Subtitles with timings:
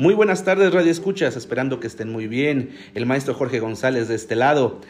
[0.00, 2.70] Muy buenas tardes, Radio Escuchas, esperando que estén muy bien.
[2.94, 4.80] El maestro Jorge González de este lado.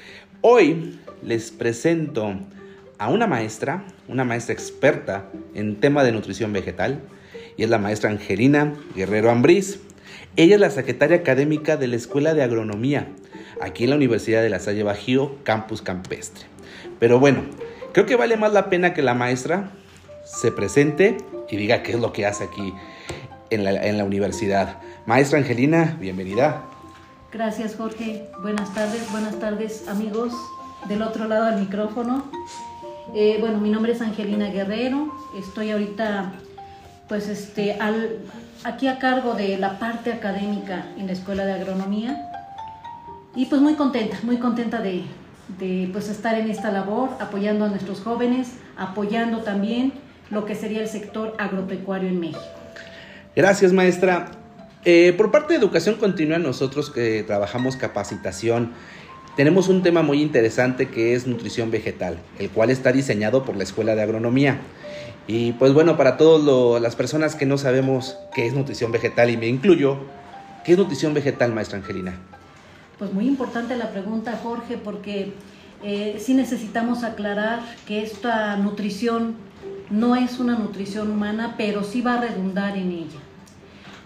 [0.41, 2.37] Hoy les presento
[2.97, 7.01] a una maestra, una maestra experta en tema de nutrición vegetal,
[7.57, 9.81] y es la maestra Angelina Guerrero Ambriz.
[10.37, 13.09] Ella es la secretaria académica de la Escuela de Agronomía,
[13.61, 16.45] aquí en la Universidad de La Salle Bajío, Campus Campestre.
[17.01, 17.43] Pero bueno,
[17.93, 19.73] creo que vale más la pena que la maestra
[20.25, 21.17] se presente
[21.51, 22.73] y diga qué es lo que hace aquí
[23.51, 24.79] en la, en la universidad.
[25.11, 26.63] Maestra Angelina, bienvenida.
[27.33, 30.33] Gracias Jorge, buenas tardes, buenas tardes amigos
[30.87, 32.27] del otro lado del micrófono.
[33.13, 36.35] Eh, bueno, mi nombre es Angelina Guerrero, estoy ahorita
[37.09, 38.21] pues este, al,
[38.63, 42.31] aquí a cargo de la parte académica en la Escuela de Agronomía
[43.35, 45.03] y pues muy contenta, muy contenta de,
[45.59, 49.93] de pues estar en esta labor, apoyando a nuestros jóvenes, apoyando también
[50.31, 52.45] lo que sería el sector agropecuario en México.
[53.35, 54.40] Gracias, maestra.
[54.85, 58.73] Eh, por parte de Educación Continua, nosotros que trabajamos capacitación,
[59.37, 63.63] tenemos un tema muy interesante que es nutrición vegetal, el cual está diseñado por la
[63.63, 64.59] Escuela de Agronomía.
[65.27, 69.37] Y pues bueno, para todas las personas que no sabemos qué es nutrición vegetal, y
[69.37, 69.99] me incluyo,
[70.65, 72.15] ¿qué es nutrición vegetal, maestra Angelina?
[72.99, 75.35] Pues muy importante la pregunta, Jorge, porque
[75.85, 79.35] eh, sí necesitamos aclarar que esta nutrición
[79.91, 83.21] no es una nutrición humana, pero sí va a redundar en ella.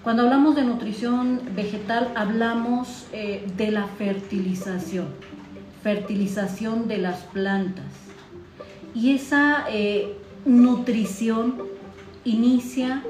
[0.05, 5.07] Cuando hablamos de nutrición vegetal, hablamos eh, de la fertilización,
[5.83, 7.87] fertilización de las plantas.
[8.95, 11.55] Y esa eh, nutrición
[12.27, 13.03] inicia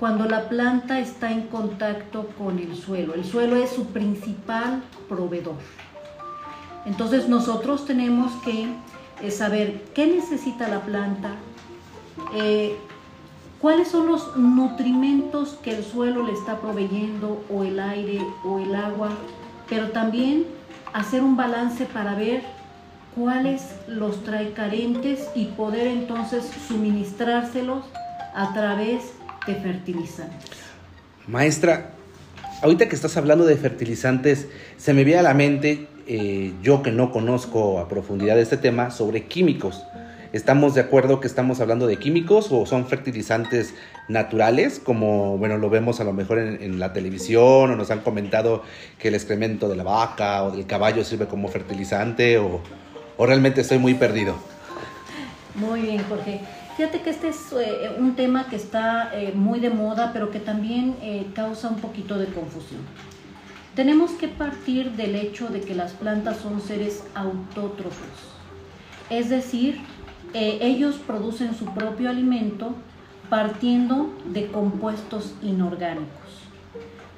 [0.00, 3.14] cuando la planta está en contacto con el suelo.
[3.14, 5.54] El suelo es su principal proveedor.
[6.86, 8.66] Entonces nosotros tenemos que
[9.22, 11.36] eh, saber qué necesita la planta,
[13.62, 18.74] cuáles son los nutrimentos que el suelo le está proveyendo o el aire o el
[18.74, 19.10] agua,
[19.70, 20.46] pero también
[20.92, 22.42] hacer un balance para ver
[23.14, 27.84] cuáles los trae carentes y poder entonces suministrárselos
[28.34, 29.12] a través
[29.46, 30.50] de fertilizantes.
[31.28, 31.92] Maestra,
[32.62, 36.90] ahorita que estás hablando de fertilizantes, se me viene a la mente, eh, yo que
[36.90, 39.84] no conozco a profundidad este tema, sobre químicos.
[40.32, 43.74] ¿Estamos de acuerdo que estamos hablando de químicos o son fertilizantes
[44.08, 48.62] naturales, como bueno lo vemos a lo mejor en, la televisión o nos han comentado
[48.98, 52.60] que el excremento de la vaca o del caballo sirve como fertilizante o,
[53.18, 54.34] o realmente estoy muy perdido?
[55.54, 56.40] Muy bien, Jorge.
[56.78, 60.40] Fíjate que este es eh, un tema que está eh, muy de moda, pero que
[60.40, 62.80] también eh, causa un poquito de confusión.
[63.74, 68.08] Tenemos que partir del hecho de que las plantas son seres autótrofos,
[69.10, 69.80] es decir,
[70.34, 72.74] eh, ellos producen su propio alimento
[73.28, 76.08] partiendo de compuestos inorgánicos.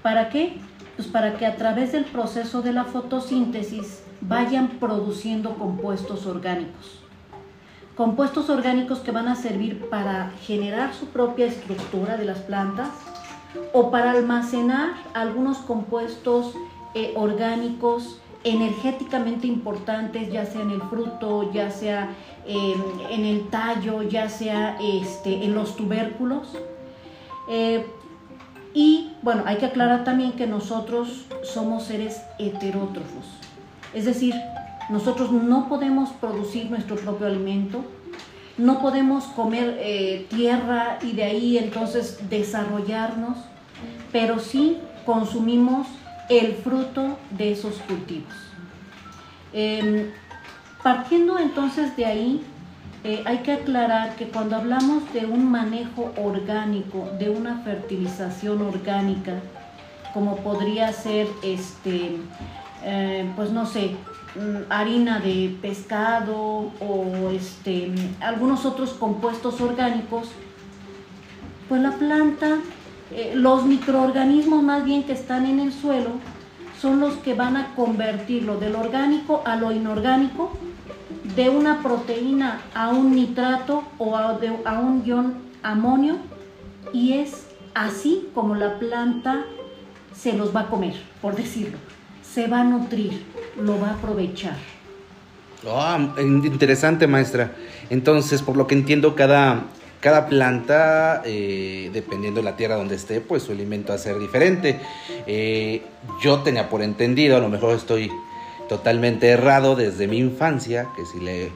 [0.03, 0.59] ¿Para qué?
[0.97, 7.01] Pues para que a través del proceso de la fotosíntesis vayan produciendo compuestos orgánicos.
[7.97, 12.89] Compuestos orgánicos que van a servir para generar su propia estructura de las plantas
[13.73, 16.55] o para almacenar algunos compuestos
[16.95, 22.15] eh, orgánicos energéticamente importantes, ya sea en el fruto, ya sea
[22.47, 26.49] en el tallo, ya sea este, en los tubérculos.
[27.49, 27.87] Eh,
[28.75, 33.25] y bueno, hay que aclarar también que nosotros somos seres heterótrofos,
[33.95, 34.35] es decir,
[34.91, 37.85] nosotros no podemos producir nuestro propio alimento,
[38.59, 43.39] no podemos comer eh, tierra y de ahí entonces desarrollarnos,
[44.13, 45.87] pero sí consumimos
[46.29, 48.33] el fruto de esos cultivos.
[49.53, 50.11] Em,
[50.83, 52.45] partiendo entonces de ahí,
[53.05, 59.41] eh, hay que aclarar que cuando hablamos de un manejo orgánico, de una fertilización orgánica,
[60.15, 62.17] como podría ser este,
[62.83, 63.95] eh, pues no sé,
[64.37, 70.29] mm, harina de pescado o este, algunos otros compuestos orgánicos,
[71.69, 72.59] pues la planta
[73.13, 76.11] eh, los microorganismos más bien que están en el suelo
[76.81, 80.53] son los que van a convertirlo del orgánico a lo inorgánico,
[81.37, 84.39] de una proteína a un nitrato o a,
[84.81, 86.17] un ion amonio
[86.93, 89.45] y es así como la planta
[90.15, 91.79] se los va a comer, por decirlo.
[92.23, 93.25] Se va a nutrir,
[93.61, 94.57] lo va a aprovechar.
[95.67, 97.53] Ah, interesante, maestra.
[97.91, 99.65] Entonces, por lo que entiendo, cada
[100.05, 104.19] cada planta, eh, dependiendo de la tierra donde esté, pues su alimento va a ser
[104.19, 104.79] diferente.
[105.27, 105.81] Eh,
[106.23, 108.11] yo tenía por entendido, a lo mejor estoy
[108.69, 111.53] totalmente errado desde mi infancia, que si le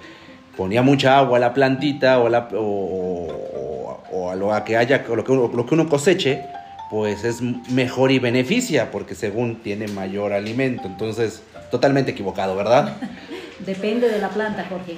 [0.57, 5.33] ponía mucha agua a la plantita o a, la, o, lo que haya, lo que,
[5.33, 6.43] uno, lo que uno coseche,
[6.91, 10.87] pues es mejor y beneficia porque según tiene mayor alimento.
[10.87, 12.97] Entonces, totalmente equivocado, ¿verdad?
[13.59, 14.97] Depende de la planta, Jorge.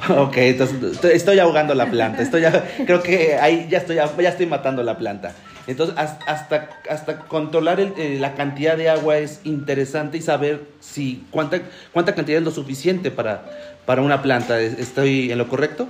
[0.08, 2.22] Ok, entonces estoy ahogando la planta.
[2.22, 2.42] Estoy,
[2.86, 5.32] creo que ahí ya estoy, ya estoy matando la planta.
[5.66, 11.60] Entonces, hasta, hasta controlar eh, la cantidad de agua es interesante y saber si cuánta,
[11.92, 13.44] cuánta cantidad es lo suficiente para,
[13.86, 14.58] para una planta.
[14.60, 15.86] ¿Estoy en lo correcto?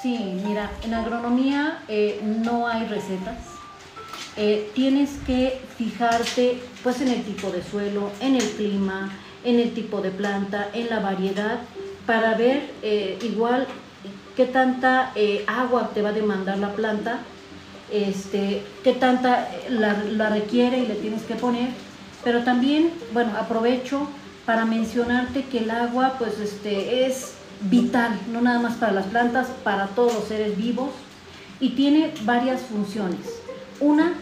[0.00, 3.36] Sí, mira, en agronomía eh, no hay recetas.
[4.36, 9.10] Eh, tienes que fijarte pues en el tipo de suelo, en el clima,
[9.44, 11.58] en el tipo de planta, en la variedad,
[12.10, 13.68] para ver eh, igual
[14.34, 15.12] qué tanta
[15.46, 17.20] agua te va a demandar la planta,
[17.92, 21.68] este, qué tanta la, la requiere y le tienes que poner.
[22.24, 24.08] Pero también, bueno, aprovecho
[24.44, 29.46] para mencionarte que el agua pues este, es vital, no nada más para las plantas,
[29.62, 30.90] para todos los seres vivos
[31.60, 33.20] y tiene varias funciones.
[33.78, 34.14] Una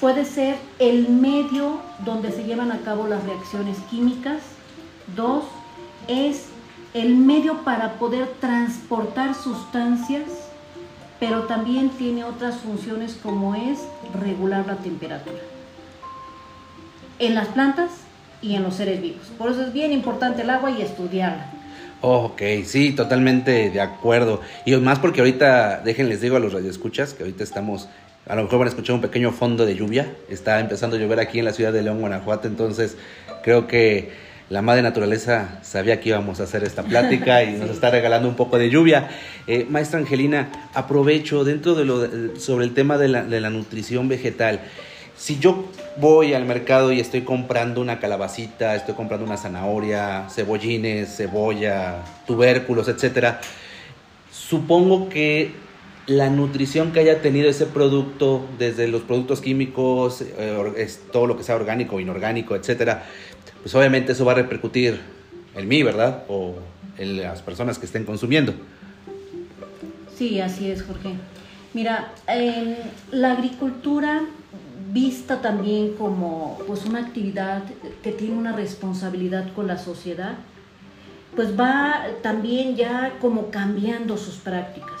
[0.00, 4.40] puede ser el medio donde se llevan a cabo las reacciones químicas.
[5.14, 5.44] Dos,
[6.08, 6.46] es
[6.94, 10.24] el medio para poder transportar sustancias,
[11.20, 13.80] pero también tiene otras funciones como es
[14.20, 15.38] regular la temperatura.
[17.18, 17.90] En las plantas
[18.40, 19.26] y en los seres vivos.
[19.36, 21.50] Por eso es bien importante el agua y estudiarla.
[22.00, 24.40] Ok, sí, totalmente de acuerdo.
[24.64, 27.88] Y más porque ahorita, déjenles digo a los radioescuchas que ahorita estamos,
[28.26, 30.12] a lo mejor van a escuchar un pequeño fondo de lluvia.
[30.28, 32.96] Está empezando a llover aquí en la ciudad de León, Guanajuato, entonces
[33.42, 34.12] creo que
[34.50, 38.36] la madre naturaleza sabía que íbamos a hacer esta plática y nos está regalando un
[38.36, 39.08] poco de lluvia.
[39.46, 44.08] Eh, maestra Angelina, aprovecho dentro de lo sobre el tema de la, de la nutrición
[44.08, 44.60] vegetal
[45.18, 45.64] si yo
[46.00, 52.86] voy al mercado y estoy comprando una calabacita, estoy comprando una zanahoria, cebollines, cebolla, tubérculos,
[52.88, 53.40] etcétera,
[54.30, 55.50] supongo que
[56.06, 61.42] la nutrición que haya tenido ese producto, desde los productos químicos, eh, todo lo que
[61.42, 63.04] sea orgánico, inorgánico, etcétera,
[63.62, 65.00] pues obviamente eso va a repercutir
[65.54, 66.24] en mí, ¿verdad?
[66.28, 66.54] O
[66.96, 68.54] en las personas que estén consumiendo.
[70.16, 71.14] Sí, así es, Jorge.
[71.74, 72.12] Mira,
[73.12, 74.22] la agricultura
[74.92, 77.62] vista también como pues una actividad
[78.02, 80.34] que tiene una responsabilidad con la sociedad,
[81.36, 85.00] pues va también ya como cambiando sus prácticas,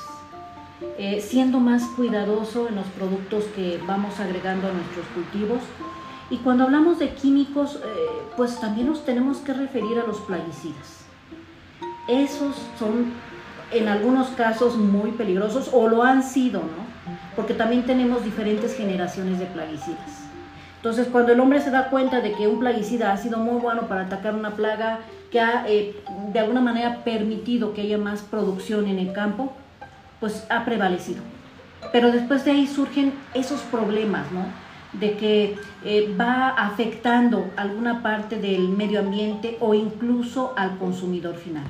[0.98, 5.60] eh, siendo más cuidadoso en los productos que vamos agregando a nuestros cultivos.
[6.30, 7.78] Y cuando hablamos de químicos, eh,
[8.36, 11.04] pues también nos tenemos que referir a los plaguicidas.
[12.06, 13.12] Esos son
[13.70, 16.88] en algunos casos muy peligrosos o lo han sido, ¿no?
[17.36, 20.24] Porque también tenemos diferentes generaciones de plaguicidas.
[20.76, 23.88] Entonces, cuando el hombre se da cuenta de que un plaguicida ha sido muy bueno
[23.88, 25.00] para atacar una plaga
[25.30, 25.96] que ha eh,
[26.32, 29.52] de alguna manera permitido que haya más producción en el campo,
[30.20, 31.22] pues ha prevalecido.
[31.92, 34.44] Pero después de ahí surgen esos problemas, ¿no?
[35.00, 41.66] De que eh, va afectando alguna parte del medio ambiente o incluso al consumidor final.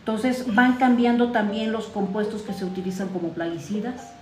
[0.00, 4.12] Entonces van cambiando también los compuestos que se utilizan como plaguicidas.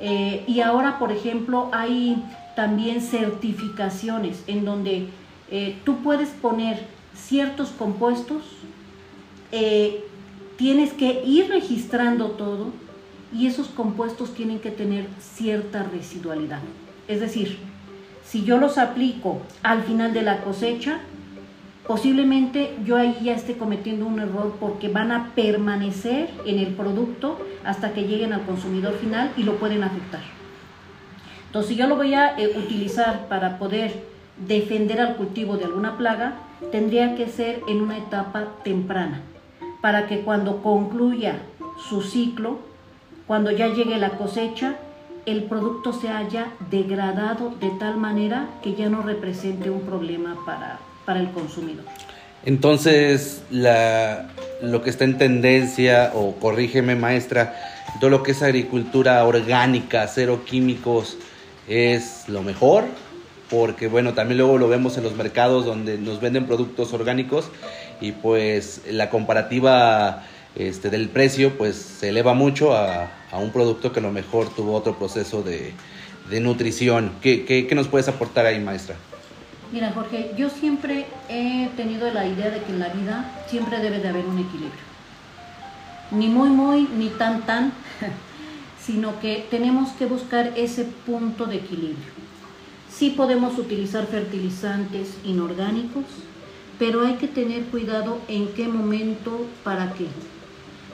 [0.00, 2.22] Eh, y ahora, por ejemplo, hay
[2.56, 5.08] también certificaciones en donde
[5.50, 6.82] eh, tú puedes poner
[7.14, 8.42] ciertos compuestos,
[10.56, 12.72] tienes que ir registrando todo
[13.32, 16.60] y esos compuestos tienen que tener cierta residualidad.
[17.08, 17.58] Es decir,
[18.24, 21.00] si yo los aplico al final de la cosecha,
[21.86, 27.38] posiblemente yo ahí ya esté cometiendo un error porque van a permanecer en el producto
[27.64, 30.22] hasta que lleguen al consumidor final y lo pueden afectar.
[31.46, 33.92] Entonces, si yo lo voy a eh, utilizar para poder
[34.36, 36.34] defender al cultivo de alguna plaga,
[36.72, 39.20] tendría que ser en una etapa temprana,
[39.80, 41.38] para que cuando concluya
[41.88, 42.58] su ciclo,
[43.26, 44.76] cuando ya llegue la cosecha,
[45.26, 50.78] el producto se haya degradado de tal manera que ya no represente un problema para,
[51.04, 51.84] para el consumidor.
[52.44, 57.54] Entonces, lo que está en tendencia, o corrígeme maestra,
[58.00, 61.16] todo lo que es agricultura orgánica, cero químicos,
[61.68, 62.84] es lo mejor,
[63.48, 67.50] porque bueno, también luego lo vemos en los mercados donde nos venden productos orgánicos
[68.00, 70.24] y pues la comparativa
[70.56, 74.74] este, del precio pues se eleva mucho a, un producto que a lo mejor tuvo
[74.74, 75.72] otro proceso de,
[76.40, 77.12] nutrición.
[77.20, 78.96] ¿Qué, qué, qué nos puedes aportar ahí, maestra?
[79.72, 83.98] Mira, Jorge, yo siempre he tenido la idea de que en la vida siempre debe
[83.98, 84.84] de haber un equilibrio.
[86.12, 87.72] Ni muy, muy, ni tan, tan,
[88.80, 92.12] sino que tenemos que buscar ese punto de equilibrio.
[92.88, 96.04] Sí podemos utilizar fertilizantes inorgánicos,
[96.78, 100.06] pero hay que tener cuidado en qué momento, para qué.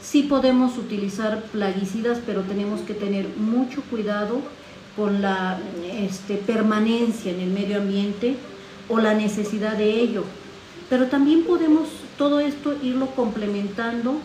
[0.03, 4.41] Sí podemos utilizar plaguicidas, pero tenemos que tener mucho cuidado
[4.97, 5.59] con la
[5.93, 8.37] este, permanencia en el medio ambiente
[8.89, 10.25] o la necesidad de ello.
[10.89, 11.89] Pero también podemos
[12.19, 14.17] todo esto irlo complementando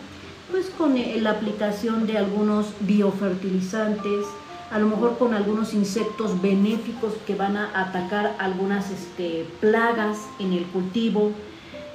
[0.50, 4.26] pues con eh, la aplicación de algunos biofertilizantes,
[4.70, 10.52] a lo mejor con algunos insectos benéficos que van a atacar algunas este, plagas en
[10.52, 11.32] el cultivo.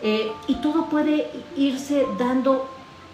[0.04, 2.68] Eh, y todo puede irse dando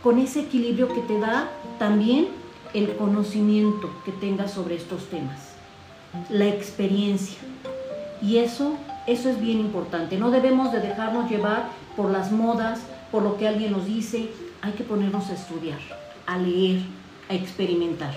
[0.08, 2.30] con ese equilibrio que te da también
[2.74, 5.50] el conocimiento que tengas sobre estos temas,
[6.30, 7.38] la experiencia.
[8.22, 10.18] Y eso, eso es bien importante.
[10.18, 12.80] No debemos de dejarnos llevar por las modas,
[13.12, 14.30] por lo que alguien nos dice.
[14.62, 15.80] Hay que ponernos a estudiar,
[16.26, 16.80] a leer,
[17.28, 18.14] a experimentar.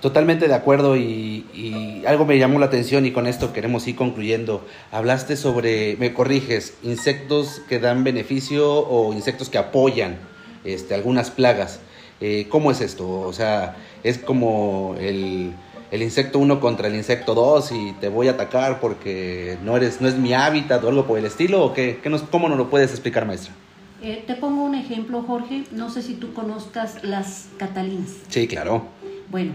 [0.00, 4.66] Totalmente de acuerdo y, algo me llamó la atención y con esto queremos ir concluyendo.
[4.90, 10.29] Hablaste sobre, me corriges, insectos que dan beneficio o insectos que apoyan
[10.64, 11.80] este, algunas plagas.
[12.20, 13.08] Eh, ¿Cómo es esto?
[13.08, 15.54] O sea, es como el,
[15.92, 20.08] insecto 1 contra el insecto 2 y te voy a atacar porque no, eres, no
[20.08, 21.64] es mi hábitat o algo por el estilo.
[21.64, 23.54] ¿O qué, nos, ¿Cómo nos lo puedes explicar, maestra?
[24.02, 25.64] Eh, te pongo un ejemplo, Jorge.
[25.72, 28.10] No sé si tú conozcas las catalinas.
[28.28, 28.84] Sí, claro.
[29.30, 29.52] Bueno,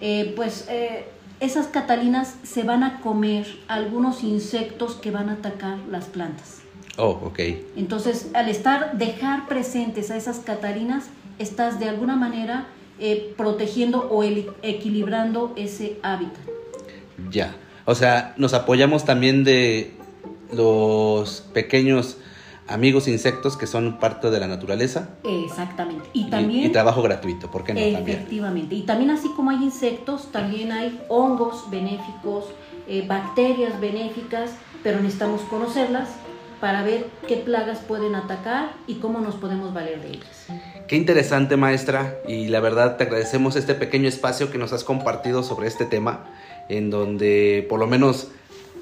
[0.00, 1.04] eh, pues eh,
[1.40, 6.62] esas catalinas se van a comer algunos insectos que van a atacar las plantas.
[6.98, 7.38] Oh, ok.
[7.76, 11.04] Entonces, al estar, dejar presentes a esas catalinas,
[11.38, 12.66] estás de alguna manera
[12.98, 16.42] eh, protegiendo o equilibrando ese hábitat.
[17.30, 17.54] Ya.
[17.84, 19.94] O sea, nos apoyamos también de
[20.52, 22.18] los pequeños
[22.66, 25.10] amigos insectos que son parte de la naturaleza.
[25.22, 26.08] Exactamente.
[26.12, 26.66] Y también...
[26.66, 27.80] Y, trabajo gratuito, ¿por qué no?
[27.80, 28.74] Efectivamente.
[28.74, 32.46] Y también así como hay insectos, también hay hongos benéficos,
[32.88, 34.50] eh, bacterias benéficas,
[34.82, 36.08] pero necesitamos conocerlas
[36.60, 40.46] para ver qué plagas pueden atacar y cómo nos podemos valer de ellas.
[40.86, 45.42] Qué interesante, maestra, y la verdad te agradecemos este pequeño espacio que nos has compartido
[45.42, 46.24] sobre este tema,
[46.68, 48.28] en donde por lo menos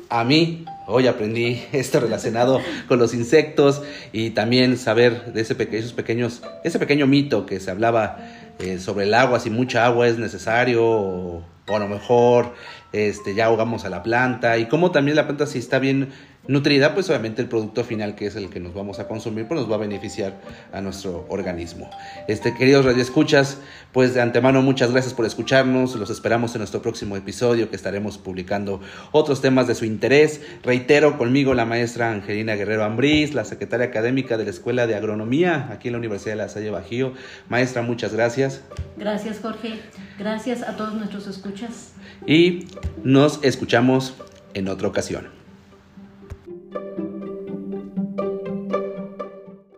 [0.08, 5.92] a mí hoy aprendí esto relacionado con los insectos y también saber de ese esos
[5.92, 8.18] pequeños, ese pequeño mito que se hablaba
[8.58, 12.54] eh, sobre el agua, si mucha agua es necesario o, o, a lo mejor
[12.92, 16.10] este, ya ahogamos a la planta y cómo también la planta si está bien
[16.48, 19.60] nutrida, pues obviamente el producto final que es el que nos vamos a consumir, pues
[19.60, 20.40] nos va a beneficiar
[20.72, 21.90] a nuestro organismo.
[22.28, 23.58] Este, queridos radioescuchas,
[23.92, 28.18] pues de antemano muchas gracias por escucharnos, los esperamos en nuestro próximo episodio que estaremos
[28.18, 28.80] publicando
[29.12, 30.40] otros temas de su interés.
[30.62, 35.68] Reitero conmigo la maestra Angelina Guerrero Ambrís, la secretaria académica de la Escuela de Agronomía
[35.70, 37.12] aquí en la Universidad de La Salle Bajío.
[37.48, 38.62] Maestra, muchas gracias.
[38.96, 39.80] Gracias, Jorge.
[40.18, 41.92] Gracias a todos nuestros escuchas.
[42.26, 42.66] Y
[43.04, 44.14] nos escuchamos
[44.54, 45.35] en otra ocasión.